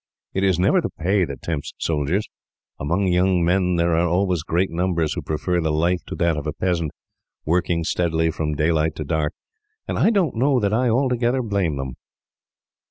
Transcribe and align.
It 0.33 0.43
is 0.43 0.57
never 0.57 0.81
the 0.81 0.89
pay 0.89 1.25
that 1.25 1.43
tempts 1.43 1.75
soldiers. 1.77 2.27
Among 2.79 3.05
young 3.05 3.45
men 3.45 3.75
there 3.75 3.95
are 3.95 4.07
always 4.07 4.41
great 4.41 4.71
numbers 4.71 5.13
who 5.13 5.21
prefer 5.21 5.61
the 5.61 5.71
life 5.71 6.03
to 6.07 6.15
that 6.15 6.35
of 6.37 6.47
a 6.47 6.53
peasant, 6.53 6.89
working 7.45 7.83
steadily 7.83 8.31
from 8.31 8.55
daylight 8.55 8.95
to 8.95 9.03
dark, 9.03 9.33
and 9.87 9.99
I 9.99 10.09
don't 10.09 10.33
know 10.35 10.59
that 10.59 10.73
I 10.73 10.89
altogether 10.89 11.43
blame 11.43 11.75
them." 11.75 11.93